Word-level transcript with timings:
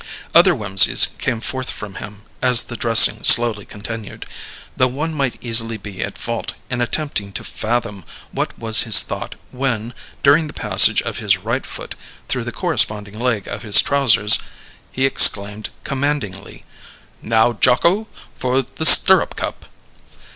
Other 0.33 0.53
whimsies 0.55 1.09
came 1.19 1.41
forth 1.41 1.69
from 1.69 1.93
him 2.01 2.23
as 2.41 2.63
the 2.63 2.75
dressing 2.75 3.21
slowly 3.23 3.65
continued, 3.67 4.25
though 4.75 4.87
one 4.87 5.13
might 5.13 5.37
easily 5.41 5.77
be 5.77 6.01
at 6.01 6.17
fault 6.17 6.55
in 6.71 6.81
attempting 6.81 7.31
to 7.33 7.43
fathom 7.43 8.03
what 8.31 8.57
was 8.57 8.81
his 8.81 9.01
thought 9.01 9.35
when, 9.51 9.93
during 10.23 10.47
the 10.47 10.55
passage 10.57 11.03
of 11.03 11.19
his 11.19 11.37
right 11.37 11.67
foot 11.67 11.93
through 12.27 12.45
the 12.45 12.51
corresponding 12.51 13.19
leg 13.19 13.47
of 13.47 13.61
his 13.61 13.79
trousers, 13.79 14.39
he 14.91 15.05
exclaimed 15.05 15.69
commandingly: 15.83 16.65
"Now, 17.21 17.53
Jocko, 17.53 18.07
for 18.39 18.63
the 18.63 18.87
stirrup 18.87 19.35
cup!" 19.35 19.67